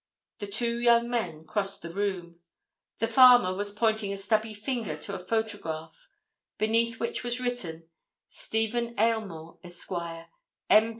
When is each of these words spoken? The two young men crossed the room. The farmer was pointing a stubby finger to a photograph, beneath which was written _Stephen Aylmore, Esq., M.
The 0.39 0.47
two 0.47 0.79
young 0.79 1.11
men 1.11 1.45
crossed 1.45 1.83
the 1.83 1.93
room. 1.93 2.39
The 2.97 3.05
farmer 3.05 3.53
was 3.53 3.71
pointing 3.71 4.11
a 4.11 4.17
stubby 4.17 4.51
finger 4.55 4.97
to 4.97 5.13
a 5.13 5.23
photograph, 5.23 6.09
beneath 6.57 6.99
which 6.99 7.23
was 7.23 7.39
written 7.39 7.87
_Stephen 8.27 8.99
Aylmore, 8.99 9.59
Esq., 9.63 9.91
M. 10.71 10.89